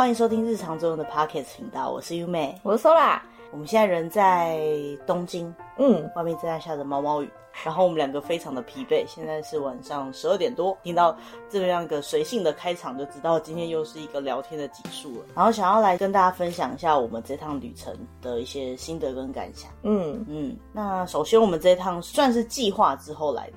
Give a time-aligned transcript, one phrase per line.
[0.00, 3.20] 欢迎收听日常作用的 Pocket 频道，我是优美，我是 Sola。
[3.52, 4.58] 我们现在人在
[5.06, 7.28] 东京，嗯，外面正在下着毛毛雨，
[7.62, 9.04] 然后我们两个非常的疲惫。
[9.06, 11.14] 现在是晚上十二点多，听到
[11.50, 15.26] 这样一个随性的开场，就知道今天又是一个聊天的集数了。
[15.34, 19.70] 然后想要来跟大家分享一下我们这趟旅程的一些心得跟感想。
[19.82, 23.56] 嗯嗯，那首先我们这趟算是计划之后来的。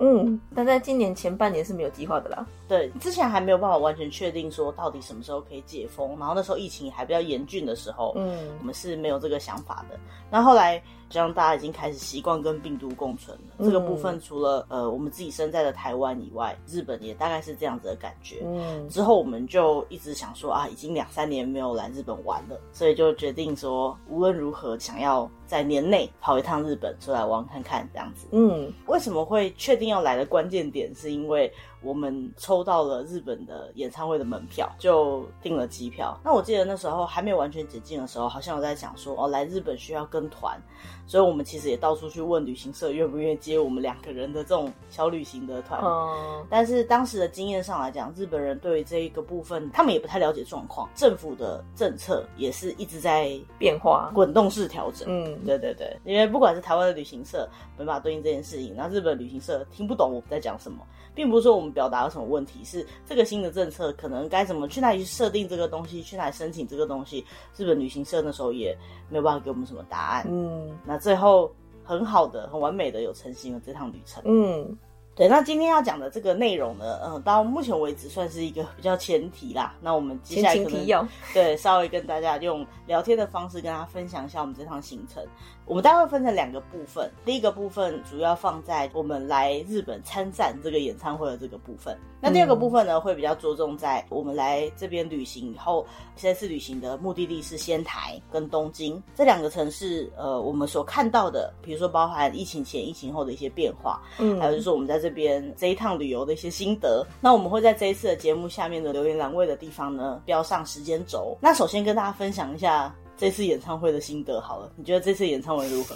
[0.00, 2.46] 嗯，但在今年前半年是没有计划的啦。
[2.66, 9.98] 对，之前还没有办法完全确定说到底什么时候可以解封，然后那时候疫情还比较严峻的时候，嗯，我们是没有这个想法的。
[10.30, 18.42] 那后来，像大家已经开始习惯跟病毒共存了，嗯、这个部分除了呃我们自己身在的台湾以外，日本也大概是这样子的感觉。
[18.44, 28.28] 嗯，之后我们就一直想说啊，已经两三年没有来日本玩了，所以就决定说无论如何想要在年内跑一趟日本出来玩看看这样子。
[28.30, 31.52] 嗯，为什么会确定要来的关键点是因为。
[31.82, 36.18] 我们抽到了日本的演唱会的门票，就订了机票。
[36.22, 40.60] 那我记得那时候还没有完全解禁的时候，好像有在讲说，哦，来日本需要跟团，
[41.06, 45.80] 所以我们其实也到处去问旅行社愿不愿意接我们两个人的这种小旅行的团。
[45.82, 55.08] 嗯，但是当时的经验上来讲，日本人对于这一个部分，他们也不太了解状况，政府的政策也是一直在变化、滚动式调整。
[55.08, 60.86] 嗯，对对对，因为不管是台湾的旅行社没办法对应这件事情，那日本旅行社听不懂我们在讲什么。
[61.20, 67.22] 并不是说我们表达了什么问题，是这个新的政策可能该怎么去哪里去设定这个东西，去哪里申请这个东西，
[67.58, 68.74] 日本旅行社那时候也
[69.10, 70.24] 没有办法给我们什么答案。
[70.30, 71.52] 嗯，那最后
[71.84, 74.22] 很好的、很完美的有成型了这趟旅程。
[74.24, 74.78] 嗯。
[75.16, 79.74] 对，那今天要讲的这个内容呢，嗯，到目前为止算是一个比较前提啦。
[79.82, 85.22] 那我们接下来可能对稍微跟大家用聊天的方式跟大家分享一下我们这趟行程。
[85.70, 91.96] 我们大概会分成两个部分，第一个部分主要放在我们来日本参战这个演唱会的这个部分。
[92.20, 100.10] 那第二个部分呢，会比较着重在我们来这边旅行以后，这次旅行的目的地是仙台跟东京这两个城市。
[100.16, 105.10] 呃，我们所看到的，比如说包含疫情前、疫情后的一些变化，嗯，还有就是我们在这。
[105.10, 111.36] 这边这一趟旅游的一些心得，那我们会在这一次的节目下面的留言栏位的地方呢，标上时间轴。
[111.40, 115.94] 那首先跟大家分享一下这次演唱会的心得好了，你觉得这次演唱会如何？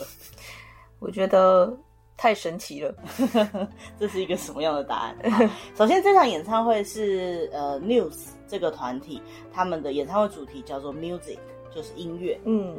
[0.98, 1.74] 我觉得
[2.18, 2.94] 太神奇了，
[3.98, 5.16] 这是一个什么样的答案？
[5.74, 11.38] 首先，这场演唱会是呃 News 这个团体他们的演唱会主题叫做 Music，
[11.74, 12.38] 就是音乐。
[12.44, 12.76] 嗯。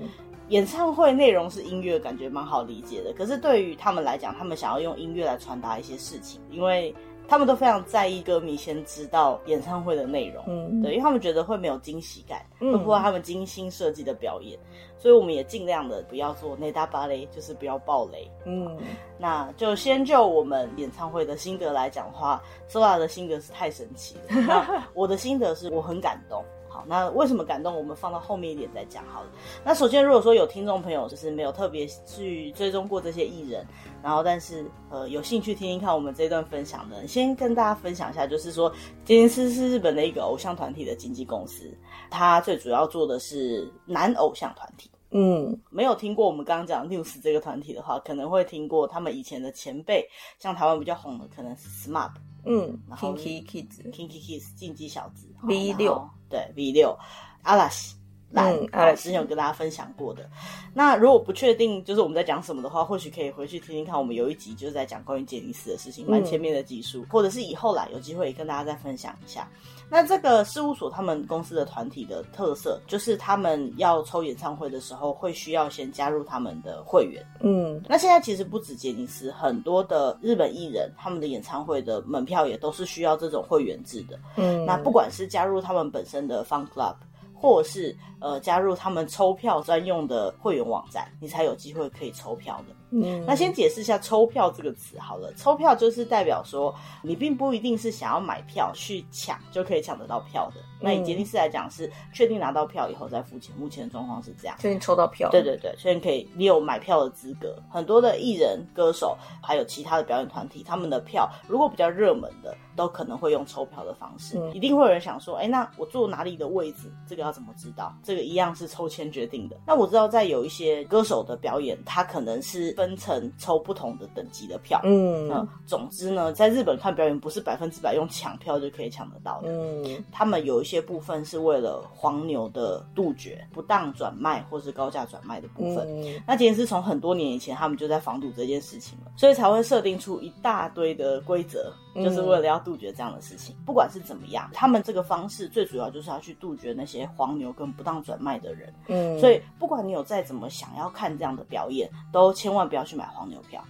[0.49, 3.11] 演唱会内容是音乐，感觉蛮好理解的。
[3.13, 6.93] 可是对于他们来讲，他们想要用音乐来传达一些事情，因为
[7.27, 14.57] 他们都非常在意歌迷先知道演唱会的内容，嗯，对，因为他们觉得会没有惊喜感，会破坏他们精心设计的表演。
[14.97, 18.27] 所以我们也尽量的不要做内搭芭蕾，就是不要爆雷。
[18.45, 18.75] 嗯，
[19.19, 24.41] 那就先就我们演唱会的心得来讲的话，Sola 的心得是太神奇了。
[24.47, 26.43] 那我的心得是我很感动。
[26.87, 27.75] 好，那为什么感动？
[27.75, 29.29] 我们放到后面一点再讲好了。
[29.63, 33.65] 那首先，如果说有听众朋友就是没有特别去追踪过这些艺人，
[34.03, 38.71] 然后但是呃有兴趣听听看我们这段分享的，先跟大家分享一下，就是说
[39.03, 41.75] 杰尼斯是日本的一个偶像团体的经纪公司，
[42.09, 44.89] 它最主要做的是男偶像团体。
[45.11, 50.05] 嗯，没有听过我们刚刚讲 News 这个团体的话，可能会听过他们以前的前辈，
[50.39, 52.11] 像台湾比较红的可能是 SMAP。
[52.47, 56.97] 嗯，Kinky Kids，Kinky Kids，进击小子，V 六，对，V 六，
[57.43, 57.95] 阿拉斯，
[58.33, 60.29] 嗯，阿拉西之前有跟大家分享过的。
[60.73, 69.47] 那如果不确定就是我们在讲什么的话，或许可以回去听听看，我们有一集就是在讲关于杰尼斯的事情，蛮前面的技术，或者是以后啦有机会跟大家再分享一下。
[69.89, 77.25] 那这个事务所他们公司的团体的特色，就是他们要抽演唱会的时候，会需要先加入他们的会员。
[77.41, 84.19] 嗯，那现在其实不止杰尼斯，很多的日本艺人，他们的演唱会的门票也都是需要这种会员制的。
[84.37, 86.95] 嗯，那不管是加入他们本身的 Fun Club，
[87.35, 92.75] 或是呃加入他们抽票专用的会员网站，你才有机会可以抽票的。
[92.91, 95.33] 嗯，那先解释一下“抽票”这个词好了。
[95.35, 96.73] 抽票就是代表说，
[97.03, 100.61] 你并不一定是想要买票去抢就可以抢得到票的。
[100.79, 103.55] 那以杰尼斯来讲，是确定拿到票以后再付钱。
[103.57, 105.29] 目前的状况是这样，确定抽到票。
[105.31, 107.55] 对对对，确定可以，你有买票的资格。
[107.69, 114.37] 很多的艺人、歌手，还有其他的表演团体，他们的票如果比较热门的，都可能会用抽票的方式。
[114.37, 116.91] 嗯、一定会有人想说，哎，那我坐哪里的位置？
[117.07, 117.95] 这个要怎么知道？
[118.03, 119.55] 这个一样是抽签决定的。
[119.65, 124.79] 那我知道，在有一些歌手的表演，他可能是分成抽不同的等级的票。
[124.83, 125.47] 嗯嗯。
[125.65, 129.49] 总之呢，在日本看表演，不是百分之百用抢票就可以抢得到的。
[129.49, 130.03] 嗯。
[130.11, 135.87] 他们有一些部分是为了黄牛的杜绝、不当转卖或是高价转卖的部分。
[135.87, 136.21] 嗯。
[136.27, 141.71] 那其实是从很多年以前，他们就在防堵这件事情了，所以才会设定出一大堆的规则。
[141.95, 143.55] 就是为了要杜绝这样的事情。
[143.65, 148.73] 不管是怎么样，他们这个方式最主要就是要去杜绝那些黄牛跟不当转卖的人。
[148.87, 153.63] 嗯，所以不管你有再怎么想要看这样的表演，都千万不要去买黄牛票。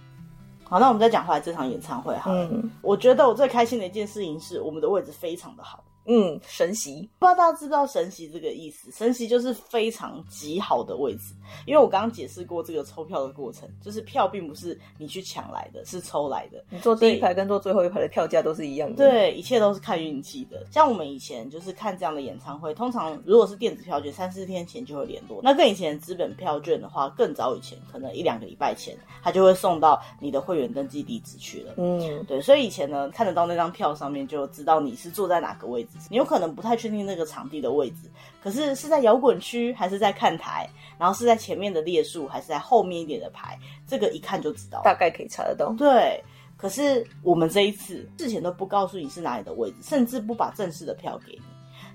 [0.64, 2.32] 好，那我们再讲回来这场演唱会哈。
[2.32, 5.84] 嗯，我觉得我最开心的一件事情是我们的位置非常的好。
[6.06, 8.90] 嗯，神席，不知道大家知不知道神席这个意思？
[8.92, 11.34] 神席就是非常极好的位置，
[11.66, 16.64] 因为我刚刚解释过这个抽票的过程，就是票并不是你去抢来的，是抽来的。
[16.70, 18.96] 你坐第一排跟坐最后一排的票价都是一样的。
[18.96, 20.64] 对，一切都是看运气的。
[20.70, 25.40] 像我们以前就是看这样的演唱会，通常如果是电子票券，三四天前就会联络。
[25.42, 31.74] 那跟以前资本票券的话，更早以前，可能一两个礼拜前，他就会送到你的会员登记地址去了。
[31.78, 35.95] 嗯，对，所以以前呢，看得到那张票上面就知道你是坐在哪个位置。
[36.08, 38.10] 你有可能不太确定那个场地的位置，
[38.42, 45.72] 可是是在摇滚区还是在看台，然后是在前面的列数还是在后面一点的排，这个一看就知道，大概可以查得到。
[45.78, 46.22] 对，
[46.56, 51.42] 可是我们这一次事前都不告诉你是哪里的位置，甚至不把正式的票给你。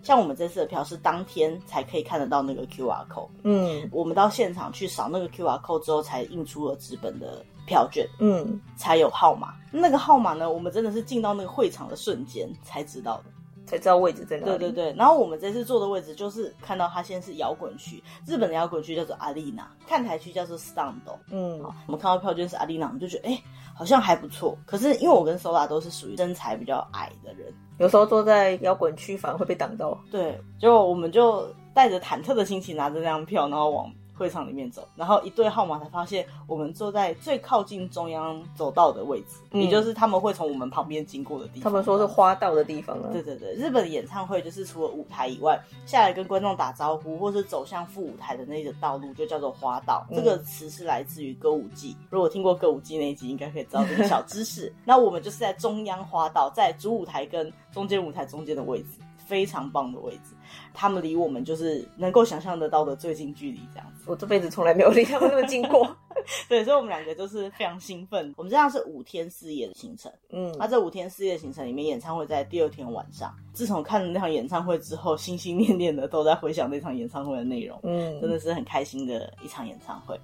[0.03, 9.53] 像我们这次的票是当天才可以看得到那个 QR code，嗯，我们到现场去扫那个 QR code 之后，才印出了纸本的票券，嗯，才有号码。
[9.71, 13.25] 那个号码呢，我们真的是进到那个会场的瞬间才知道的。
[13.71, 14.57] 才知道位置在哪里。
[14.57, 20.95] 对对对，然后我们这次坐的位置就是看到它现在是摇滚区，日本的摇滚区叫做阿丽娜，看台区叫做 stand。
[21.29, 24.57] 嗯，好，我们看到票券是阿丽娜，我们就觉得哎、欸，好像还不错。
[24.65, 29.97] 可是因为我跟 Sola 都是属于身材比较矮的人，有时候坐在摇滚区反而会被挡到。
[30.11, 33.89] 对，就我们就带着忐忑的心情拿着那张票，然后往。
[34.13, 41.63] 会场里面走，然后一对号码才发现我们坐在最靠近中央走道的位置，嗯、也就是他们会从我们旁边经过的地方。
[41.63, 43.09] 他们说是花道的地方啊。
[43.11, 50.05] 对对对，日本的演唱会就是除了舞台以外，下来跟观众打招呼或是走向副舞台的那个道路就叫做花道。
[50.11, 54.71] 嗯、这个词是来自于歌舞伎，如果听过歌舞伎那一集，应该可以知道这个小知识。
[54.85, 58.85] 那我们就是在中央花道，在主舞台跟中间舞台中间的位置。
[59.31, 60.35] 非常棒的位置，
[60.73, 64.03] 他们离我们就是能够想象得到的最近距离，这样子。
[64.07, 65.87] 我这辈子从来没有离他们那么近过。
[66.49, 68.33] 对，所以我们两个就是非常兴奋。
[68.35, 73.33] 我们这样是五天四夜的行程，嗯，那这五天四夜的行程里面，演唱会在第二天晚上。
[73.53, 80.19] 自从看了那场演唱会之后，心心念念的都在回想那场演唱会的内容，嗯，真的是很开心的一场演唱会。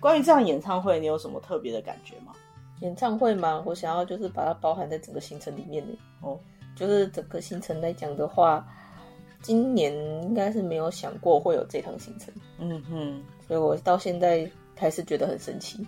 [0.00, 2.32] 关于这场演唱会，你有什么特别的感觉吗？
[2.80, 3.62] 演唱会吗？
[3.64, 6.36] 我想要就是把它包含在整个行程里面的哦。
[6.74, 8.66] 就是整个行程来讲的话，
[9.42, 9.92] 今年
[10.22, 15.86] 应该是没有想过会有这趟行程，嗯哼，所以我到现在还是觉得很神奇，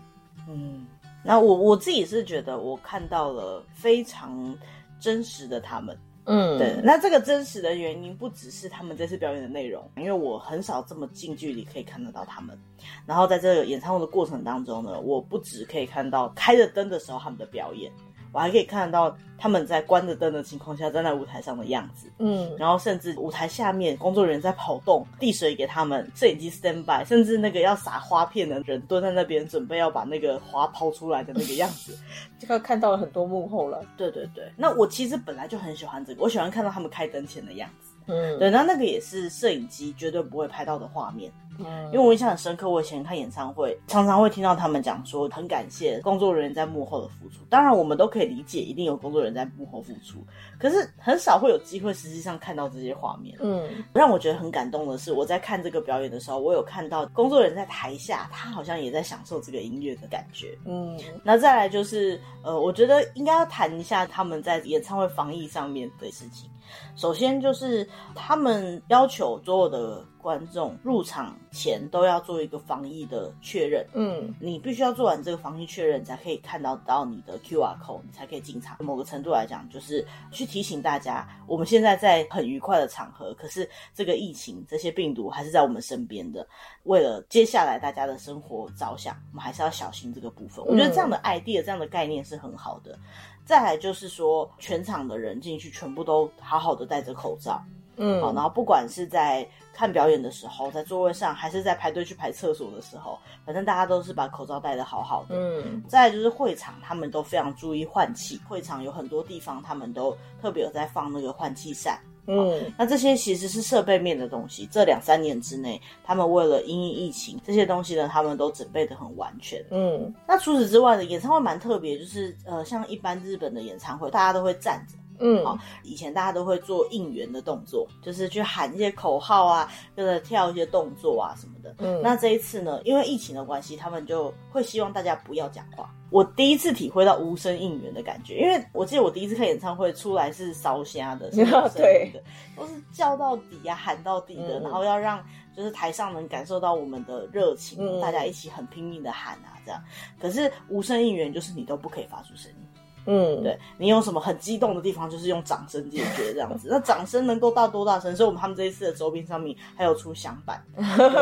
[0.48, 0.86] 嗯，
[1.24, 4.56] 那我我自己是觉得我看到了非常
[5.00, 12.58] 真实的他们，嗯，对，那这个真实的原因不只是他们这次表演的内容，因为我很少这么近距离可以看得到他们，
[13.06, 17.90] 然后在这个演唱会的过程当中呢，我不只可以看到开着灯的时候他们的表演。
[18.34, 31.96] 我还可以看得到他们在关着灯的情况下站在舞台上的样子，嗯，然后甚至舞台下面工作人员在跑动，递水给他们，摄影机 stand by，甚至那个要撒花片的人蹲在那边准备要把那个花抛出来的那个样子，
[32.38, 33.80] 这个看到了很多幕后了。
[33.96, 37.93] 对对对，那我其实本来就很喜欢这个，我喜欢看到他们开灯前的样子。
[38.06, 41.32] 嗯，对，那那个也是摄影机绝对不会拍到的画面。
[41.60, 47.44] 嗯，因为我印象很深刻，我以前看演唱会，常常会听到他们讲说很感谢工作人员在幕后的付出。
[47.48, 50.18] 当然，我们都可以理解，一定有工作人员在幕后付出，
[50.58, 53.38] 可是很少会有机会实际上看到这些画面。
[53.40, 60.58] 嗯，让我觉得很感动的是，我在看这个表演的时候，我有看到工作人员在台下，他好像也在享受这个音乐的感觉。
[60.66, 66.50] 嗯，那再来就是，呃，我觉得应该要谈一下他们在演唱会防疫上面的事情。
[66.96, 78.76] 首先就是他们要求所有的观众入场前都要做一个防疫的确认，嗯，你必须要做完这个防疫确认，才可以看到到你的 QR code，你才可以进场。
[78.80, 86.46] 某个程度来讲，就是去提醒大家，我们现在在很愉快的场合，可是这个疫情这些病毒还是在我们身边的。
[86.84, 90.64] 为了接下来大家的生活着想，我们还是要小心这个部分。
[90.64, 92.98] 我觉得这样的 idea，这样的概念是很好的。
[93.44, 97.62] 再来就是说，全场的人进去全部都好好的戴着口罩，
[97.96, 105.82] 嗯，好，然后不管是在看表演的时候，在座位上，还是在排队去排厕所的时候，反正大家都是把口罩戴得好好的，嗯。
[105.86, 112.00] 再来就是会场，他们都非常注意换气，会场有很多地方他们都特别有在放那个换气扇。
[112.26, 114.66] 嗯，那这些其实是设备面的东西。
[114.70, 119.64] 这两三年之内，他们为了因应疫情，这些东西呢，他们都准备的很完全。
[119.70, 124.96] 嗯，那除此之外呢演唱会蛮特别，就是呃，像一般日本的演唱会，大家都会站着。
[125.18, 131.74] 嗯，好，以前大家都会做应援的动作，就是去喊一些口号啊，跟着跳一些动作啊什么的。
[131.78, 135.88] 嗯，那这一次呢，因为疫情的关系，他们就会希望大家不要讲话。
[136.10, 142.12] 我第一次体会到无声应援的感觉，因为我记得我第一次看演唱会出来是烧瞎的，是无声的，对，
[142.56, 145.24] 都是叫到底啊，喊到底的，嗯、然后要让
[145.56, 149.82] 就是台上能感受到我们的热情，嗯、大家一起很拼命的喊啊，这样。
[150.20, 152.63] 可是无声应援就是你都不可以发出声音。
[153.06, 156.68] 嗯，对，你有什么很激动的地方，就是用掌声解决这样子。
[156.70, 158.14] 那掌声能够到多大声？
[158.16, 160.64] 所以我们他们这一次的周边上面还有出响板，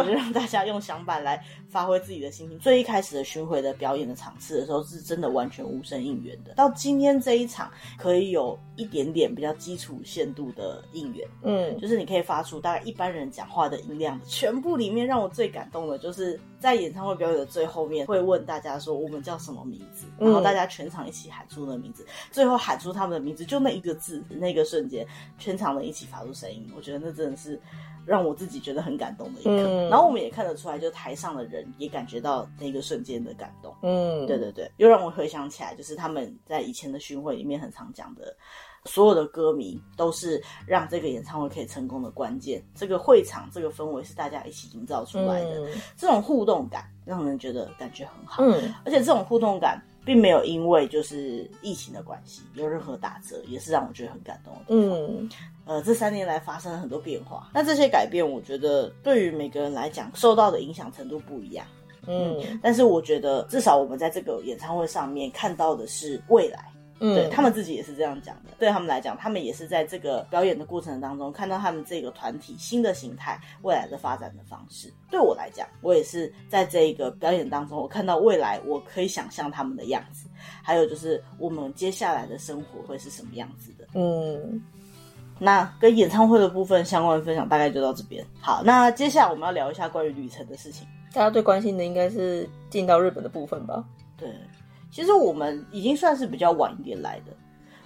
[0.06, 2.58] 就让大家用响板来发挥自己的心情。
[2.58, 6.52] 最一开始的巡回的表演的场次的时候，是真的完全无声应援的。
[6.54, 14.20] 到今天这一场，可以有一点点比较基础限度的应援，嗯，就是你可以发出大概一般人讲话的音量。
[14.24, 21.71] 全部里面让我最感动的就是在演唱会表演的最后面，会问大家说我们叫什么名字，然后大家全场一起喊出。
[21.72, 25.06] 的名字，最后喊出他们的名字，就那一个字，那个瞬间，
[25.38, 27.60] 全场人一起发出声音，我觉得那真的是
[28.04, 29.50] 让我自己觉得很感动的一刻。
[29.50, 33.74] 嗯、然后我们也看得出来，就台上的人也感觉到那个瞬间的感动。
[33.82, 38.36] 嗯，对对对，又让我回想起来，就是他们在以前的巡回里面很常讲的，
[38.84, 42.62] 所有的歌迷都是让这个演唱会可以成功的关键。
[42.74, 48.42] 这个会场，这个氛围是大家一起营造出来的，嗯、这种互动感让人觉得感觉很好。
[48.42, 49.80] 嗯，而且这种互动感。
[50.04, 54.52] 并没有因为就是疫情的关系有任何打折，也是让我觉得很感动。
[54.68, 55.28] 嗯，
[55.64, 61.64] 呃，这三年来发生了很多变化，那这些改变，我觉得对于每个人来讲，受到的影响程度不一样。
[62.06, 66.71] 嗯，嗯，但是我觉得至少我们在这个演唱会上面看到的是未来。
[67.02, 68.52] 嗯，对，他们自己也是这样讲的。
[68.58, 74.92] 对他们来讲，他们也是在这个表演的过程当中看到他们这个团体新的形态、未来的发展的方式。
[75.10, 80.28] 对我来讲，我也是在这个表演当中，我看到未来，我可以想象他们的样子。
[80.62, 83.84] 还有就是我们接下来的生活会是什么样子的。
[83.94, 84.62] 嗯，
[85.40, 88.24] 那跟演唱会的部分相关的分享大概就到这边。
[88.40, 90.86] 好，那接下来我们要聊一下关于旅程的事情。
[91.12, 93.84] 大家最关心的应该是进到日本的部分吧？
[94.16, 94.28] 对。
[94.92, 97.32] 其实我们已经算是比较晚一点来的。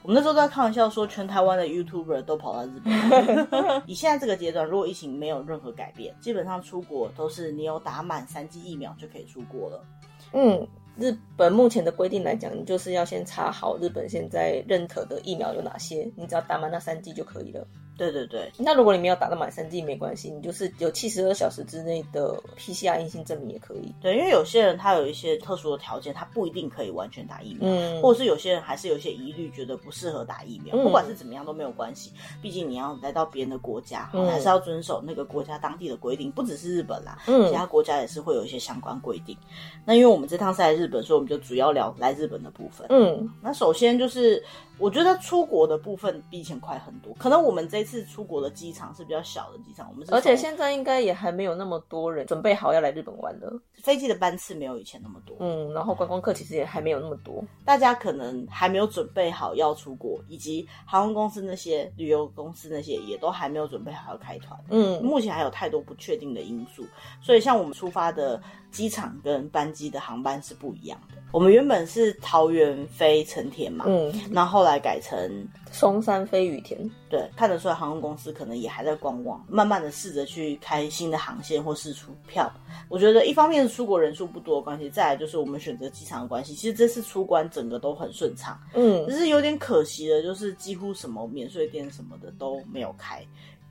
[0.02, 3.82] 我们那时候在开玩笑说，全台湾的 YouTuber 都跑到日本。
[3.86, 9.84] 以现在这个阶段，如果疫情没有任何改变，基本上出国都是你有打满三剂疫苗就可以出国了。
[10.32, 17.66] 嗯，日本目前的规定来讲，你就是要先查好日本现在认可的疫苗有哪些，你只要打满那三剂就可以了。
[17.96, 23.94] 对对对，那如果你没有打到满三剂没关系，你就是有七十二小时之内的 PCR 阴性证明也可以。
[24.00, 30.76] 对，因为有些人他有一些特殊的条件，他不一定可以完全打疫苗，嗯，或者是有些人还是有些疑虑，觉得不适合打疫苗。
[30.76, 32.12] 嗯、不管是怎么样都没有关系，
[32.42, 36.30] 毕竟你要来到别人的国家，嗯、还是要遵守那个国家当地的规定。
[36.30, 39.36] 不只是日本啦，嗯，其他国家也是会有一些相关规定。
[39.84, 42.86] 那因为我们这趟是来日本，所以我们就主要聊来日本的部分。
[42.90, 44.44] 嗯，那首先就是。
[44.78, 53.52] 我觉得出国的部分比以前快很多，可能我们这次出国的机场是比较小的机场，我们是而且现在应该也还没有那么多人准备好要来日本玩的，
[53.83, 66.85] 飞机的班次没有以前那么多，嗯，然后观光客其实也还没有那么多，大家可能还没有准备好要出国，以及航空公司那些旅游公司那些也都还没有准备好要开团，嗯，目前还有太多不确定的因素，
[67.23, 68.40] 所以像我们出发的
[68.71, 71.23] 机场跟班机的航班是不一样的。
[71.33, 76.90] 我们原本是桃园飞成田嘛，嗯，那后后来改成松山飞羽田。
[77.11, 82.50] 对，看得出来航空公司可能也还在观望，慢慢的试着去开新的航线或试出票。
[82.88, 86.54] 我觉得一方面是出国人数不多的关系，再来就是我们选择机场的关系。
[86.54, 93.23] 其实这次出关整个都很顺畅，嗯，只是有点可惜的，就是几乎什么免税店什么的都没有开。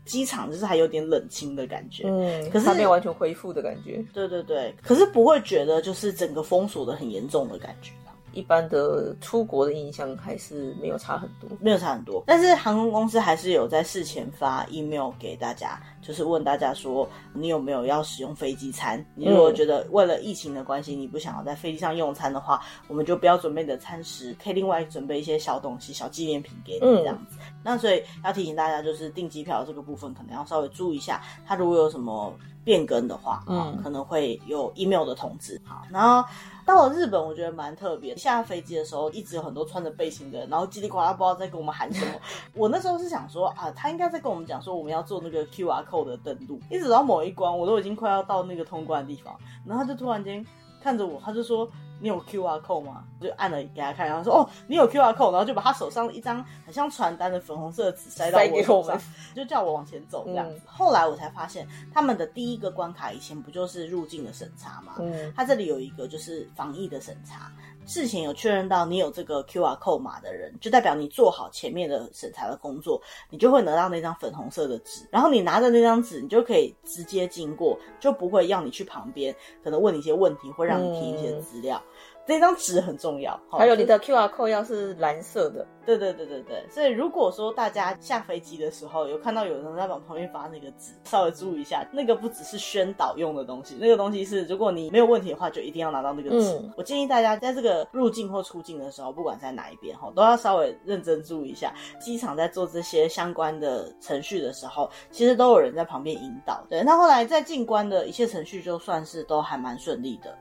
[0.06, 4.04] 机场就是还有点冷清的感觉，嗯，可是还没有完全恢复的感觉。
[4.14, 7.92] 对对对，可是不会觉得就是整个封锁的很严重的感觉。
[8.34, 12.22] 一般的出国的印象还是没有差很多，没有差很多。
[12.28, 19.04] 但是航空公司还是有在事前发 email 给大家，就是问大家说你有没有要使用飞机餐。
[19.16, 27.38] 你如果觉得为了疫情的关系，你不想要在飞机上用餐的话，我们就不要准备你的餐食，可以另外准备一些小东西、小纪念品给你这样子。
[27.40, 32.32] 嗯、那所以要提醒大家，就是订机票这个部分可能要稍微注意一下，它如果有什么
[32.64, 35.60] 变更的话，嗯，可能会有 email 的通知。
[35.66, 36.28] 好，然后。
[36.66, 38.18] 到了日本，我觉得蛮特别。
[38.18, 42.14] 下飞机的时候，一直有很多穿着背心的人，然后叽里呱啦不知道在跟我们喊什么。
[42.58, 46.60] 我那时候是想说啊，他应该在跟我们讲说我们要做那个 QR code 的登录。
[46.70, 50.44] 一直到某一关，我都已经快要到那个通关的地方，然后他就突然间
[50.82, 51.70] 看着我，他就说。
[52.02, 53.06] 你有 QR code 吗？
[53.22, 59.00] 我就按了给他看，然后说哦，你有 QR code，然后就把他手上一张很像传单的粉红色的纸塞到我手上，
[59.34, 60.56] 就叫我往前走这样子。
[60.56, 64.96] 嗯、后来我才发现，他们的第一个关卡以前不就是入境的审查吗？
[65.00, 67.50] 嗯，他这里有一个就是防疫的审查。
[67.86, 81.82] 事前有确认到你有这个 QR code 码的人，就代表你做好前面的审查的工作，你就会拿到那张粉红色的纸，然后你拿着那张纸，你就可以直接经过，就不会要你去旁边，可能问你一些问题，会让你填一些资料。
[81.86, 81.95] 嗯
[82.25, 85.65] 这张纸很重要，还有你的 QR code 要是蓝色的。
[85.86, 96.58] 对对对对对，所以如果说大家下飞机的时候有看到有人在往旁边发那个纸，稍微注意一下，那个不只是宣导用的东西，那个东西是如果你没有问题的话，就一定要拿到那个纸。
[96.58, 101.72] 嗯、我建议大家在这个入境或出境的时候，不管在哪一边哈，都要稍微认真注意一下。
[102.00, 106.65] 机场在做这些相关的程序的时候，其实都有人在旁边引导。
[106.67, 110.36] 对，那后来在进关的一切程序，就算是都还蛮顺利的。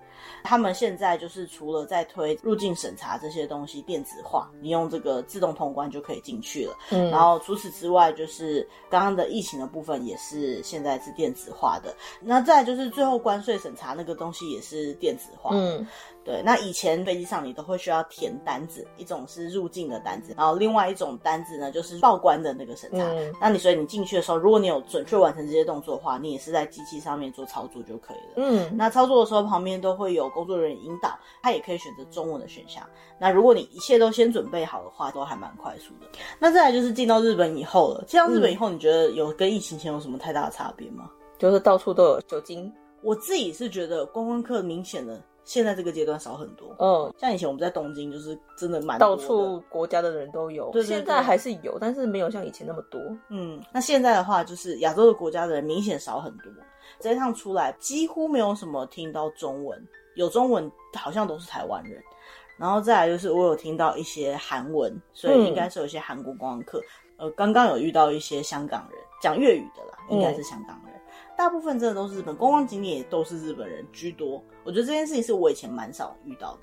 [0.44, 6.76] 他们现在就是除了在推入境审查这些东西电子化，你用这个自动通关就可以进去了。
[6.90, 11.96] 嗯，然后除此之外，就是刚刚的疫情的部分也是现在是电子化的。
[12.20, 15.50] 那再就是最后关税审查那个东西也是电子化。
[15.54, 15.84] 嗯。
[16.24, 23.04] 对，那以前飞机上你都会需要填单子，一种是入境的单子，然后另外一种单子呢就是报关的那个审查。
[23.04, 28.32] 嗯，那你所以你进去的时候，如果你有准确完成这些动作的话，你也是在机器上面做操作就可以了。
[28.36, 31.10] 嗯，那操作的时候旁边都会有工作人员引导，
[31.42, 32.82] 他也可以选择中文的选项。
[33.18, 36.08] 那如果你一切都先准备好的话，都还蛮快速的。
[36.38, 41.10] 那再来就是进到日本以后了，进到日本以后，你觉得有跟疫情前有什么太大的差别吗？
[41.38, 42.72] 就是到处都有酒精。
[43.02, 45.20] 我自己是觉得观光客明显的。
[45.44, 56.50] 现在这个阶段少很多，嗯，像以前我们在东京就是真的蛮，到处国家的人都有，对，对，对，现在还是有，但是没有像以前那么多，嗯，那现在的话就是亚洲的国家的人明显少很多，
[56.98, 59.78] 这一趟出来几乎没有什么听到中文，
[60.14, 62.02] 有中文好像都是台湾人，
[62.56, 66.78] 然后再来就是我有听到一些韩文，所以应该是有一些韩国观光客，
[67.18, 70.93] 嗯、呃，刚刚有遇到一些香港人讲粤语的啦，应该是香港人。
[71.34, 74.42] 嗯大部分真的都是日本观光景点，也都是日本人居多。
[74.62, 76.60] 我觉得这件事情是我以前蛮少遇到的，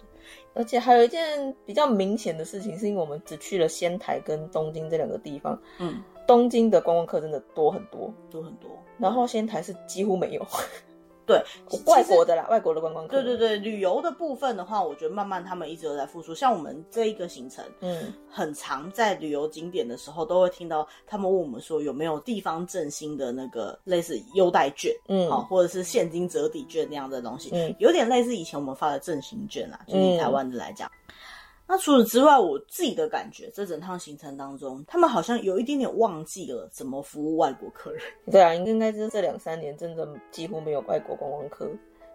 [0.53, 5.59] 而且还有一件比较明显的事情，是因为我们只去了仙台跟东京这两个地方。
[5.79, 10.47] 嗯，东京的观光客真的多很多，多很多，然后仙台是几乎没有。
[11.25, 11.41] 对，
[11.85, 13.21] 外国的啦，外国的观光客。
[13.21, 16.33] 对对对，旅游的部分的话，我觉得慢慢他们一直都在复苏。
[16.33, 30.89] 像我们这一个行程，嗯，很常在旅游景点的时候，都会听到他们问我们说有没有地方振兴的那个类似优待券，嗯，好，或者是现金折抵券那样的东西，嗯，有点类似以前我们发的振兴券啊，就是以台湾的来讲。
[30.89, 30.91] 嗯
[31.71, 38.01] 那除此之外，我自己的感觉，这整趟行程当中，他们好像有一点点忘记了怎么服务外国客人。
[38.29, 41.71] 对啊，应该是这两三年真的几乎没有外国观光客。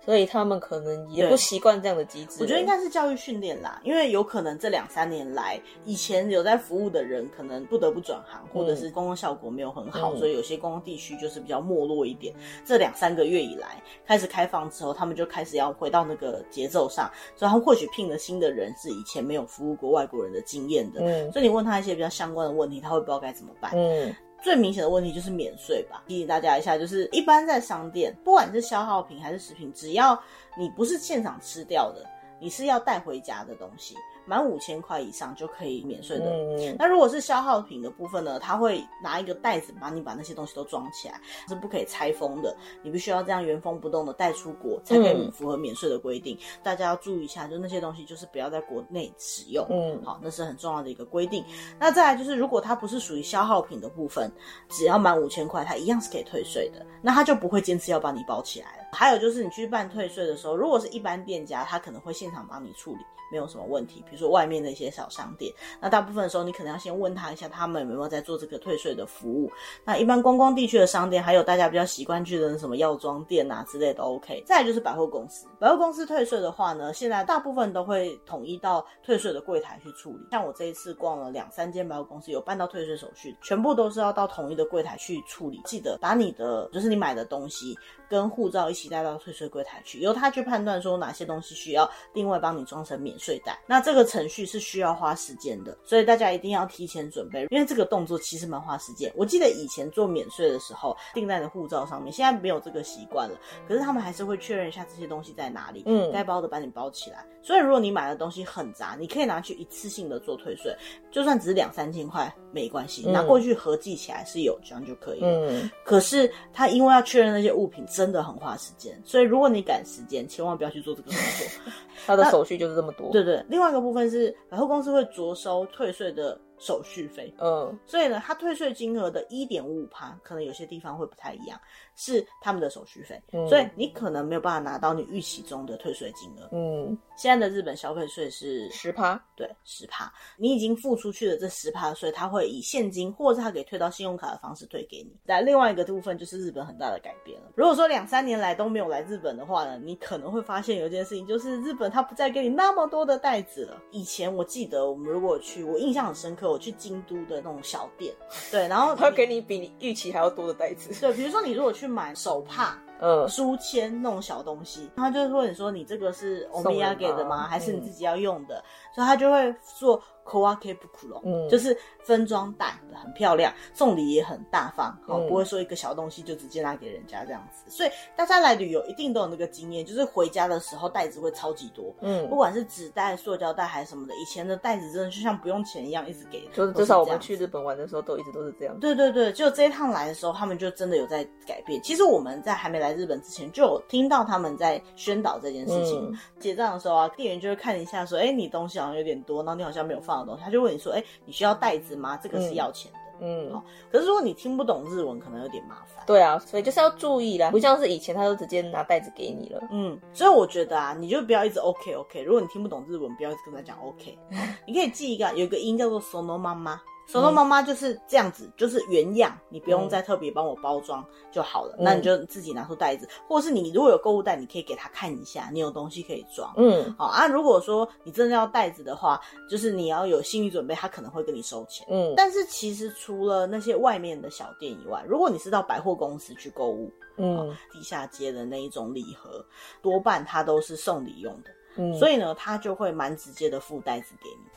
[0.06, 2.36] 所以他们可能也不习惯这样的机制。
[2.40, 12.32] 我觉得应该是教育训练啦，因为有可能这两三年来，以前有在服务的人可能不得不转行，或者是公共效果没有很好，嗯、所以有些公共地区就是比较没落一点。
[12.38, 24.14] 嗯、这两三个月以来开始开放之后，他们就开始要回到那个节奏上，所以他们或许聘了新的人是以前没有服务过外国人的经验的，嗯，所以你问他一些比较相关的问题，他会不知道该怎么办，嗯。
[24.42, 30.20] 最明显的问题就是免税吧，提醒大家一下，就是一般在商店，不管是消耗品还是食品，只要
[30.56, 32.04] 你不是现场吃掉的，
[32.38, 33.96] 你是要带回家的东西。
[34.26, 36.26] 满五千块以上就可以免税的。
[36.26, 38.38] 嗯、那如果是消耗品的部分呢？
[38.38, 42.54] 他会拿一个袋子帮你把那些东西都装起来，是不可以拆封的。
[42.82, 46.36] 你必须要这样原封不动的带出国，才可以符合免税的规定。
[46.36, 49.66] 嗯、大家要注意一下，就那些东西就是不要在国内使用。
[49.70, 51.44] 嗯，好，那是很重要的一个规定。
[51.78, 54.30] 那再来就是，如果它不是属于消耗品的部分，
[54.68, 56.84] 只要满五千块，它一样是可以退税的。
[57.02, 58.85] 那他就不会坚持要把你包起来了。
[58.96, 62.98] 还有就是，你去办退税的时候，如果是一般店家，他可能会现场帮你处理。
[63.28, 69.50] 没有什么问题，比如说外面的一些小商店，那大部分的时候你可能要先问他一下，他们有没有在做这个退税的服务。
[69.84, 74.44] 那一般观光地区的商店，还有大家比较习惯去的什么药妆店啊之类的，OK。
[74.46, 80.20] 再就是百货公司，百货公司退税的话呢，现在大部分都会统一到退税的柜台去处理。
[80.30, 85.60] 像我这一次逛了两三间百货公司，有办到退税手续，全部都是要到统一的柜台去处理。
[85.64, 87.76] 记得把你的就是你买的东西
[88.08, 99.12] 跟护照一起带到退税柜台去，由他去判断说哪些东西需要另外帮你装成免税袋，那这个程序是需要花时间的，所以大家一定要提前准备，因为这个动作其实蛮花时间。
[99.16, 107.24] 我记得以前做免税的时候，订在的护照上面，现在没有这个习惯了，可是他们还是会确认一下这些东西在哪里，嗯，该包的把你包起来。
[107.42, 110.76] 所以如果你买的东西很杂，你可以拿去一次性的做退税，
[111.12, 115.28] 就算只是两三千块没关系，拿过去合计起来是有这样就可以了。
[115.48, 121.72] 嗯，可是他因为要确认那些物品真的很花时间，所以如果你赶时间，千万不要去做这个工作。
[122.06, 123.10] 他的手续就是这么多。
[123.10, 123.44] 对对。
[123.48, 127.34] 另外一个部分是百货公司会着收退税的手续费。
[127.38, 131.58] 嗯，所以呢，他退税金额的一点五五趴，可能有些地方会不太一样，
[131.96, 133.20] 是他们的手续费。
[133.32, 136.48] 嗯，所以你可能没有办法拿到你预期中的退税金额。
[136.52, 140.12] 嗯，现在的日本消费税是十趴，对，十趴。
[140.36, 145.12] 你已经付出去的这十趴税，他会以现金或者是他给退到信用卡的方式退给你。
[145.26, 147.50] 但另外一个部分就是日本很大的改变了。
[147.54, 153.82] 如果说两三年来都没有来日本的话呢，你可能会发现有一件事情，就是日本他不再给你那么多的袋子了。
[153.90, 156.46] 以前我记得我们如果去，我印象很深刻。
[156.46, 158.14] 我去京都的那种小店，
[158.52, 160.94] 对，然后 他会给你比你预期还要多的袋子。
[161.00, 167.46] 对，比如说你如果去买手帕、呃书签那种小东西，他就会问你说，你这个是欧米亚给的吗？
[167.46, 168.56] 还是你自己要用的？
[168.56, 170.02] 嗯、所以他就会做。
[170.26, 177.64] Kowake Bukuro，嗯，就是分装袋，很漂亮，送礼也很大方，好、嗯，不会说一个小东西就直接拿给人家这样子。
[177.68, 186.48] 所以大家来旅游一定都有那个经验，就是回家的时候袋子会超级多，嗯，不管是纸袋、塑胶袋还是什么的，以前的袋子真的就像不用钱一样，一直给。
[186.52, 188.78] 就是至少我们去日本玩的时候都一直都是这样。
[188.80, 191.80] 对对对，就这一趟来的时候，他们就真的有在改变。
[191.82, 196.10] 其实我们在还没来日本之前，就有听到他们在宣导这件事情。
[196.10, 200.92] 嗯、结账的时候啊，店员就会看一下说，哎、欸，你东西好像有点多，然后你好像没有放的东西，他就问你说。
[200.92, 202.16] 哎，你需要袋子吗？
[202.16, 202.98] 这个是要钱的。
[203.18, 203.62] 嗯，好、哦。
[203.90, 206.04] 可是如果你听不懂日文，可能有点麻烦。
[206.06, 209.60] 对啊，所以就是要注意啦，不像是以前他都直接拿袋子给你了。
[209.70, 212.22] 嗯，所以我觉得啊，你就不要一直 OK OK。
[212.22, 214.18] 如果你听不懂日文，不要一直跟他讲 OK。
[214.66, 216.78] 你可以记一个，有一个音叫做 Sono Mama。
[217.06, 221.74] 手动妈妈就是这样子，嗯、就是原样，你不用再特别帮我包装就好了。
[221.78, 226.52] 嗯、那你就自己拿出袋子，或者是你如果有购物袋，你可以给他看一下，你有东西可以装。
[226.56, 227.26] 嗯，好啊。
[227.26, 231.86] 如果说你真的要袋子的话，就是你要有心理准备，他可能会跟你收钱。
[231.88, 239.44] 嗯，但是其实除了那些外面的小店以外，如果你是到百货公司去购物，嗯，地下街的那一种礼盒，
[239.80, 241.50] 多半它都是送礼用的。
[241.76, 244.50] 嗯，所以呢，他就会蛮直接的附袋子给你。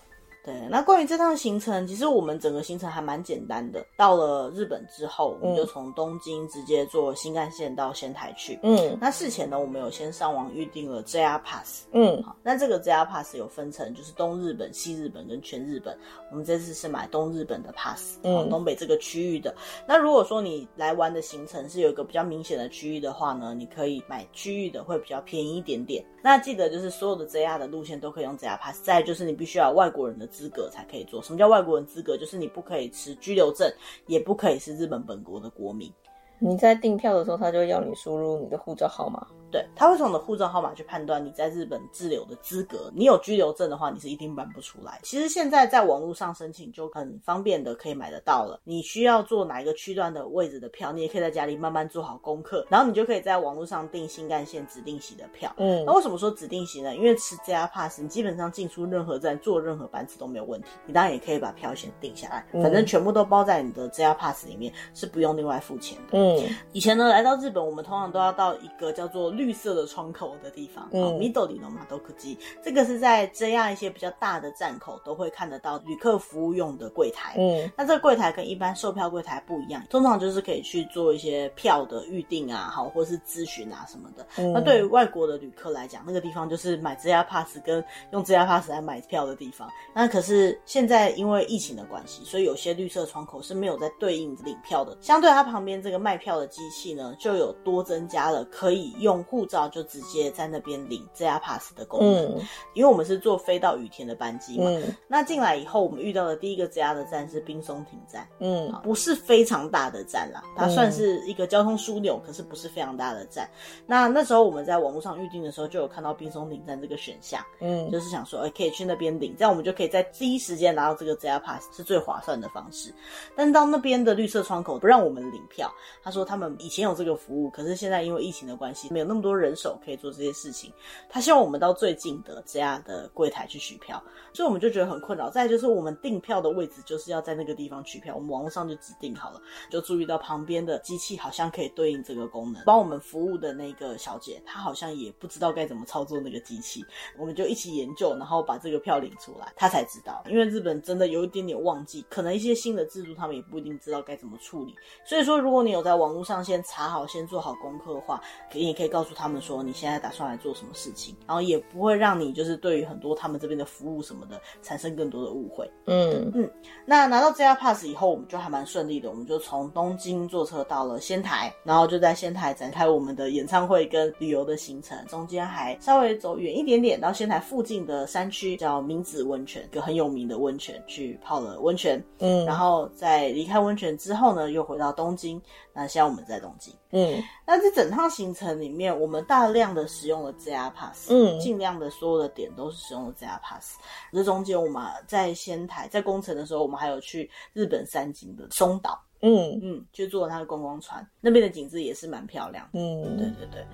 [0.43, 3.86] 对，那关于这趟行程，其实我们整个行程还蛮简单的。
[3.97, 8.58] 到了日本之后，我们就从东京直接坐新干线到仙台去。
[8.63, 11.86] 嗯，那事前呢，我们有先上网预定了 JR Pass。
[11.91, 15.97] 嗯，好，那这个 JR Pass 有分成，就是东日本、西日本跟全日本。
[16.32, 19.54] 我们这次是买东日本的 Pass，嗯，东北这个区域的。
[19.86, 26.04] 那如果说你来玩的行程是有一个比较明显的区域的话呢，你可以买区域的，会比较便宜一点点。
[26.21, 28.82] 那记得就是所有的 JR 的路线都可以用 JR Pass。
[28.84, 31.21] 再就是你必须要有外国人的资格才可以做。
[31.21, 32.17] 什么叫外国人资格？
[32.17, 33.69] 就是你不可以持居留证，
[34.08, 35.91] 也不可以是日本本国的国民。
[36.39, 39.28] 你在订票的时候，他就要你输入你的护照号码。
[39.51, 42.91] 对，他会从你的护照号码去判断你在日本滞留的资格。
[42.93, 44.99] 你有居留证的话，你是一定办不出来。
[45.03, 48.59] 其实现在在网络上申请就很方便的可以买得到了。
[48.63, 55.53] 你需要坐哪一个区段的位置的票，你也可以在家里慢慢做好功课，然后你就可以在网络上订新干线指定席的票。
[55.57, 56.95] 嗯，那为什么说指定席呢？
[56.95, 60.67] 因为持 JR Pass，你基本上进出任何站坐任何班次都没有问题。
[60.85, 66.17] 你当然也可以把票先订下来，反正全部都包在你的 JR Pass 里面，是不用另外付钱的。
[66.17, 84.28] 嗯，以前呢来到日本，我们通常都要到一个叫做绿色的窗口的地方，嗯，Midori no Madoguchi，这个是在这样一些比较大的站口都会看得到旅客服务用的柜台，嗯，那这个柜台跟一般售票柜台不一样，通常就是可以去做一些票的预定啊，好，或是咨询啊什么的。
[84.38, 89.69] 嗯，那对于外国的旅客来讲，那个地方就是买 JR Pass 跟用 JR Pass 来买票的地方。
[89.93, 94.97] 那可是现在因为疫情的关系，所以有些绿色窗口是没有在对应领票的。
[94.99, 102.41] 相对它旁边这个卖票的机器呢，就有多增加了可以用护照就直接在那边领 JR Pass 的功能，嗯、
[102.73, 104.65] 因为我们是坐飞到羽田的班机嘛。
[104.67, 113.47] 嗯、那进来以后，我们遇到的第一个 JR 的站是冰松亭站，嗯，不是非常大的站啦，它算是一个交通枢纽，可是不是非常大的站。
[113.85, 122.91] 那那时候我们在网络上预定的时候，就有看到冰松町站这个选项，嗯，就是想说，哎、欸，可以去那边领，这样我们就可以在第一时间拿到这个 JR Pass，是最划算的方式。
[123.35, 130.71] 但到那边的绿色窗口不让我们领票，他说他们以前有这个服务，可是现在因为疫情的关系，没有那么多人手可以做这些事情，
[131.10, 134.01] 他希望我们到最近的这样的柜台去取票，
[134.34, 135.29] 所以我们就觉得很困扰。
[135.29, 146.86] 再就是我们订票的位置就是要在那个地方取票，我们网络上就指定好了，就注意到旁边的机器好像可以对应这个功能，帮我们服务的那个小姐，她好像也不知道该怎么操作那个机器，
[147.17, 150.23] 我们就一起研究，然后把这个票领出来，她才知道。
[150.27, 154.75] 因为日本真的有一点点忘记，可能一些新的制度他们也不一定知道该怎么处理。
[155.05, 158.21] 所以说，如果你有在网络上先查好，先做好功课的话，
[158.53, 165.69] 你也可以告诉他们说你现在打算来做什么事情，然后也不会让你就是对于很多他们这边的服务什么的产生更多的误会。
[165.86, 166.50] 嗯嗯，
[166.86, 182.04] 那拿到 JR Pass 以后，我们就还蛮顺利的，我们就从东京坐车到了仙台，然后就在仙台展开我们的演唱会跟旅游的行程，中间还稍微走远一点点到仙台附近的山区，叫明子温泉，一个很有名的温泉，去泡了温泉。
[182.19, 185.41] 嗯，然后在离开温泉之后呢，又回到东京。
[185.79, 186.75] 那现在我们在东京。
[186.91, 193.77] 嗯，那这整趟行程里面，我们大量的使用了 JR Pass，嗯，尽量的所有的点都是使用了 JR Pass。
[194.11, 199.01] 这中间我们在仙台在工程的时候，我们还有去日本三井的松岛。
[199.21, 202.67] 嗯嗯，就坐了他的观光船，那边的景致也是蛮漂亮。
[202.73, 203.65] 嗯，对对对。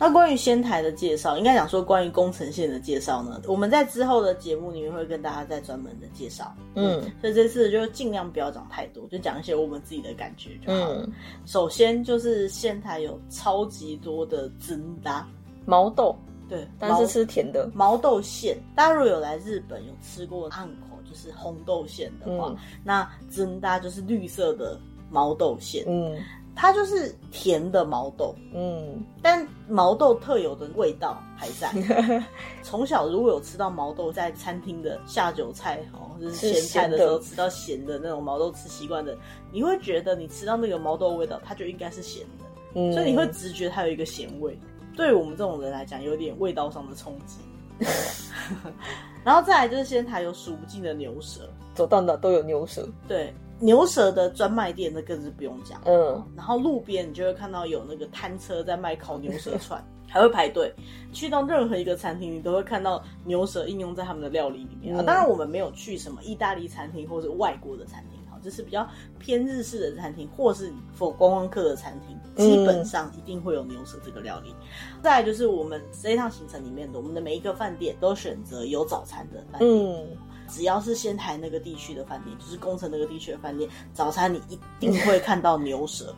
[0.00, 6.54] 那关于仙台的介绍，应该讲说关于宫城县的介绍呢，我们在之后的节目里面会跟大家再专门的介绍。
[6.74, 11.02] 嗯，所以这次就尽量不要讲太多，就讲一些我们自己的感觉就好了。
[11.02, 11.12] 嗯，
[11.46, 15.26] 首先就是仙台有超级多的真拉
[15.66, 16.16] 毛豆，
[16.48, 18.56] 对，但是吃甜的毛豆馅。
[18.74, 24.78] 大家如果有来日本有吃过汉口，就是红豆馅的话，嗯，那真大就是绿色的
[25.10, 25.84] 毛豆馅。
[25.86, 26.18] 嗯。
[26.60, 31.70] 它就是甜的毛豆，嗯，但毛豆特有的味道还在。
[32.64, 39.16] 从小如果有吃到毛豆在餐厅的下酒菜哦，就是咸菜的时候吃到咸的那种毛豆吃习惯的，
[39.52, 44.58] 你会觉得你吃到那个毛豆的味道，它就应该是咸的，嗯，所以你会直觉它有一个咸味。
[44.98, 47.38] 对于我们这种人来讲，有点味道上的冲击。
[49.24, 53.32] 然后再来就是仙台有数不尽的牛舌，走到哪都有牛舌，对。
[53.60, 60.72] 牛舌的专卖店那更是不用讲，嗯，然后路边你就会看到有那个摊车在卖烤牛舌串，还会排队。
[61.12, 65.02] 去到任何一个餐厅，你都会看到牛舌应用在他们的料理里面啊。
[65.02, 74.54] 当然，我们没有去什么意大利餐厅或者外国的餐厅，好，这是比较偏日式的餐厅，或是 for 观光客的餐厅，基本上一定会有牛舌这个料理。
[75.02, 79.70] 再来就是我们这一趟行程里面的，我们的每一个饭店都选择有早餐的饭店。
[79.70, 80.16] 嗯
[80.50, 86.14] 只要是仙台那个地区的饭店，就是宫城那个地区的饭店，早餐你一定会看到牛舌。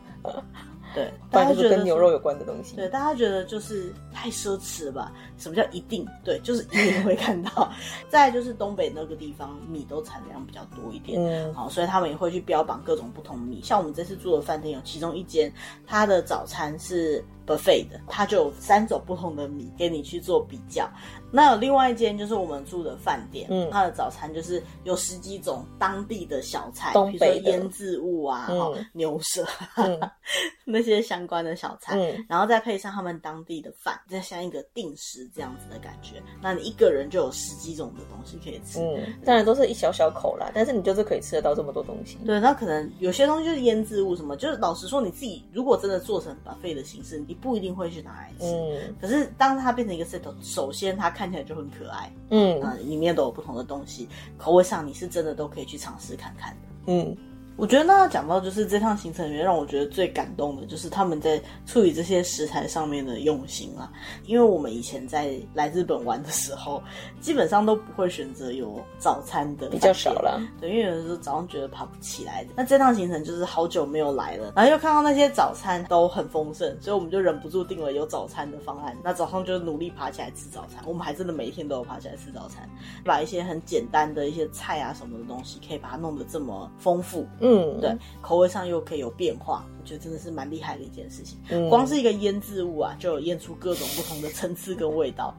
[0.95, 2.77] 对，大家觉得跟牛肉有关的东西。
[2.77, 5.13] 对，大家觉得就是太奢侈了吧？
[5.39, 6.07] 什么叫一定？
[6.25, 7.71] 对，就是一定会看到。
[8.09, 13.61] 再就是东北那个地方米都产量比较多一点，嗯，好，所以他们也会去标榜各种不同米。
[13.63, 15.53] 像我们这次住的饭店有其中一间，
[15.87, 20.89] 它的早餐是 buffet 的，它就有三种不同的米给你去做比较。
[21.33, 29.99] 那有另外一间就是我们住的饭店，嗯，它的早餐就是有十几种当地的小菜，比如说腌制物啊，嗯、牛舌，嗯、
[30.67, 36.21] 那些相关的小菜，嗯、然后再配上他们当地的饭，再像一个定时这样子的感觉。
[36.43, 42.19] 那你一个人就有十几种的东西可以吃，嗯，当然都是一小小口啦，但是你就是可以吃得到这么多东西。
[42.27, 48.47] 对，那可能有些东西就是腌制物什么，就是老实说你自己如果真的做成 buffet 的形式，你不一定会去拿来吃。
[48.47, 51.09] 嗯，可是当它变成一个 set，首先它。
[51.21, 57.15] 看起来就很可爱，嗯，啊，里面都有不同的东西，口味上你是真的都可以去尝试看看的，嗯。
[57.61, 63.93] 我觉得那讲到就是这趟行程里面让我觉得最感动的，就是他们在处理这些食材上面的用心啊。
[64.25, 66.83] 因为我们以前在来日本玩的时候，
[67.21, 70.41] 基本上都不会选择有早餐的，比较少了。
[70.59, 72.51] 对，因为有的时候早上觉得爬不起来的。
[72.57, 78.97] 那这趟行程就是好久没有来了，然后又看到那些早餐都很丰盛，所以我们就忍不住订了有早餐的方案。
[79.05, 82.67] 那早上就努力爬起来吃早餐，我们还真的每一天都有爬起来吃早餐，
[83.05, 87.27] 把一些很简单的一些菜啊什么的东西，可以把它弄得这么丰富。
[87.41, 87.50] 嗯，
[87.81, 91.39] 对，口味上又可以有变化，我觉得真的是蛮厉害的一件事情。
[91.51, 95.35] 嗯，光是一个腌制物啊，就有腌出各种不同的层次跟味道。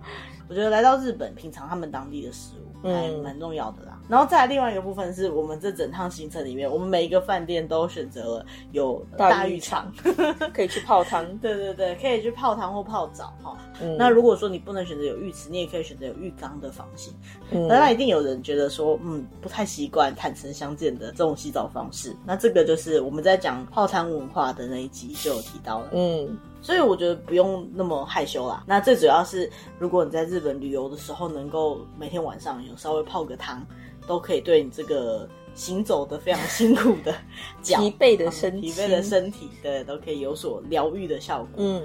[0.49, 2.61] 我觉得来到日本品尝他们当地的食物。
[2.83, 9.89] 还蛮重要的啦，然后再来另外一个部分是我们这整趟行程里面，我们每一个饭店都选择了有大浴场，
[10.53, 11.25] 可以去泡汤。
[11.39, 13.57] 对对对，可以去泡汤或泡澡哈。
[13.81, 17.13] 嗯、那如果说你不能选择有浴池，你也可以选择有浴缸的房型。
[17.51, 22.13] 嗯，那一定有人觉得说，嗯，不太习惯坦诚相见的这种洗澡方式。
[22.25, 25.91] 那这个就是我们在讲泡汤文化的那一集就有提到了。
[25.93, 26.37] 嗯。
[26.63, 28.63] 所以我觉得不用那么害羞啦。
[28.67, 33.65] 那最主要是，如果你在日本旅游的时候，能够每天晚上有稍微泡个汤，
[34.07, 37.13] 都可以对你这个行走的非常辛苦的
[37.61, 41.55] 脚、疲惫的身体、疲惫的身体，对，都可以有所疗愈的效果。
[41.57, 41.83] 嗯。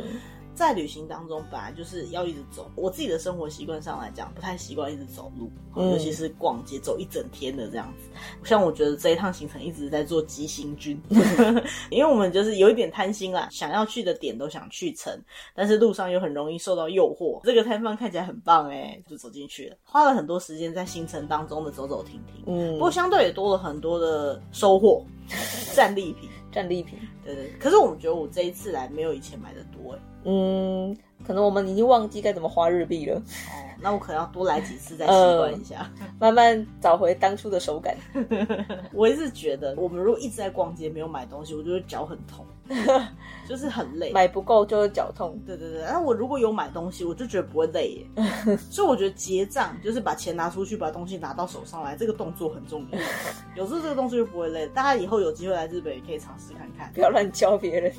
[0.57, 2.69] 在旅行当中，本来就是要一直走。
[2.75, 8.09] 我自己的生活习惯上来讲，不太习惯一直走路，嗯、尤其是逛街走一整天的这样子。
[8.43, 11.01] 像我觉得这一趟行程一直在做急行军，
[11.91, 15.15] 因为我们就是有一点贪心啦，想要去的点都想去成，
[15.55, 17.39] 但是路上又很容易受到诱惑。
[17.45, 22.43] 这个摊贩看起来很棒哎，就走进去了，花了很多时间在行程当中的走走停停。
[22.47, 25.05] 嗯，不过相对也多了很多的收获，
[25.75, 26.31] 战利品。
[26.51, 26.99] 战利品。
[27.23, 27.51] 对对。
[27.61, 29.99] 可是我们觉得我这一次来没有以前买的多哎。
[30.27, 33.17] 嗯，可能我们已经忘记该怎么花日币了。
[33.17, 33.23] 哦，
[33.81, 37.97] 那我可能要多来几次再习惯一下，呃，慢慢找回当初的手感。
[38.93, 42.45] 我一直觉得，我们如果一直在逛街没有买东西，我就会脚很痛，
[43.49, 45.39] 就是很累，买不够就会脚痛。
[45.47, 48.57] 对对对，那我如果有买东西，我就觉得不会累耶。
[48.69, 52.99] 所以我觉得结账就是把钱拿出去，把东西拿到手上来，这个动作很重要。
[53.55, 54.67] 有时候这个动作就不会累。
[54.69, 57.93] 大家以后有机会来日本也可以尝试看看，不要乱教别人。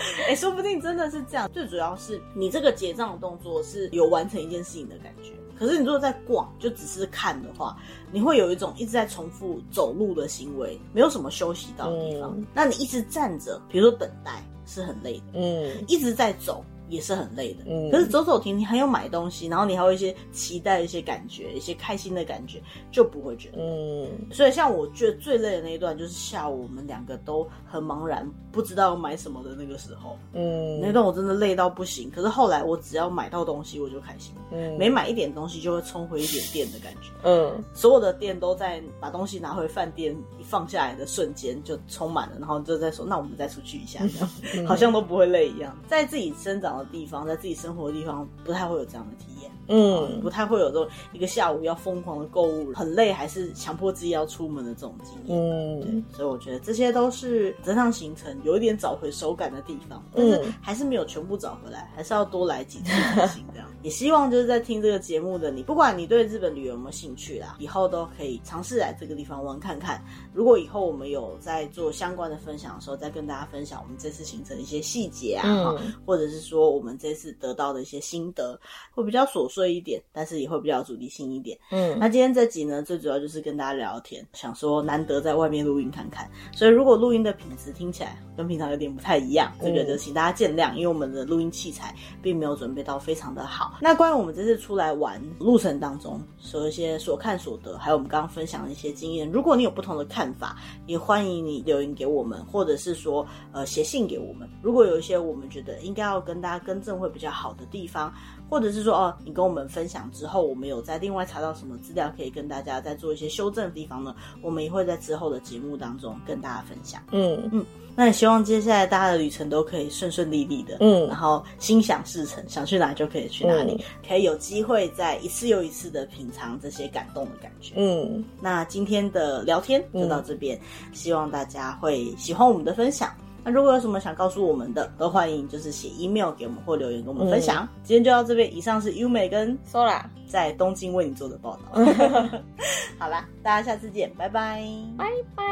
[0.26, 1.50] 哎、欸，说不定真的是这样。
[1.52, 5.32] 最主要是你这个结账的动作是有完成一件事情的感觉。
[5.58, 7.76] 可是你如果在逛，就只是看的话，
[8.10, 12.34] 你会有一种一直在重复走路的行为，没有什么休息到的地方。
[12.34, 15.24] 嗯、那你一直站着，比如说等待，是很累的。
[15.34, 16.64] 嗯，一直在走。
[16.90, 24.08] 也是很累的，嗯，可是走走停停，还有买东西，然后你还有一些期待、一些感觉、一些开心的感觉，就不会觉得，嗯。
[24.30, 32.10] 所以像我觉得最累的那一段，就是下午我们两个都很茫然，不知道要买什么的那个时候，嗯，那段我真的累到不行。
[32.10, 49.50] 可是后来我只要买到东西，我就开心，嗯，每买一点东西就会冲回一点电的感觉，嗯，所有的电都在把东西拿回饭店一放下来的瞬间就充满了，然后就在说，那我们再出去一下，这样，嗯，好像都不会累一样，在自己生长地方，在自己生活的地方，不太会有这样的验。
[49.68, 55.38] 嗯，不太会有这种一个下午要疯狂的购物，很累，还是强迫自己要出门的这种经验。
[55.38, 63.44] 嗯，对，所以我觉得这些都是这趟行程有一点找回手感的地方，但是还是没有全部找回来，还是要多来几次才行。
[63.52, 70.02] 这样， 也希望就是在听这个节目的你，不管你对日本旅游有没有兴趣啦，以后都可以尝试来这个地方玩看看。
[70.34, 75.46] 如果以后我们有在做相关的分享的时候，再跟大家分享我们这次行程的一些细节啊，
[75.78, 78.58] 嗯、或者是说我们这次得到的一些心得，
[78.92, 79.70] 会比较琐碎。
[79.70, 81.56] 一点，但是也会比较主题性一点。
[81.70, 93.78] 嗯，那今天这集呢，最主要就是跟大家聊聊天，想说难得在外面录音看看，所以如果录音的品质听起来跟平常有点不太一样，这个就请大家见谅，因为我们的录音器材并没有准备到非常的好。
[93.80, 104.48] 那关于我们这次出来玩路程当中，说一些所看所得，还有我们刚刚分享的一些经验，如果你有不同的看法，也欢迎你留言给我们，或者是说呃写信给我们。
[104.60, 108.12] 如果有一些我们觉得应该要跟大家更正会比较好的地方。
[108.48, 114.14] 或者是说哦，你跟我们分享之后，我们有在另外查到什么资料可以跟大家再做一些修正的地方呢？
[114.42, 117.02] 我们也会在之后的节目当中跟大家分享。
[117.12, 127.74] 嗯嗯，那也希望接下来大家的旅程都可以顺顺利利的，嗯，然后心想事成，想去哪就可以去哪里，嗯、可以有机会再一次又一次的品尝这些感动的感觉。
[127.76, 133.14] 嗯，那今天的聊天就到这边，嗯、希望大家会喜欢我们的分享。
[133.44, 137.64] 那如果有什么想告诉我们的，都欢迎就是写 email 给我们或留言跟我们分享。
[137.64, 141.62] 嗯、今天就到这边，以上是优美跟 Sora 在东京为你做的报道。
[142.98, 144.62] 好啦，大家下次见，拜拜，
[144.96, 145.44] 拜拜。